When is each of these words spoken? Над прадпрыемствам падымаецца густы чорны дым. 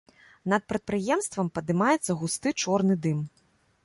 Над 0.51 0.63
прадпрыемствам 0.71 1.51
падымаецца 1.57 2.11
густы 2.21 2.55
чорны 2.65 2.95
дым. 3.05 3.21